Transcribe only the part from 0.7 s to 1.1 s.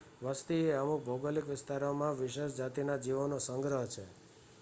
અમુક